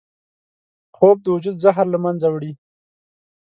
[0.95, 2.51] خوب د وجود زهر له منځه وړي